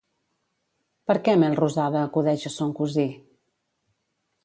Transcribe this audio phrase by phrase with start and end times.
[1.11, 3.09] Per què Melrosada acudeix a son cosí?